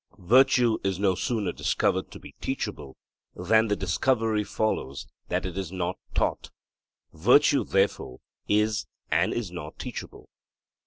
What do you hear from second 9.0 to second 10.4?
and is not teachable.